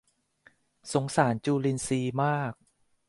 [0.93, 2.53] สงสารจุลินทรีย์มาก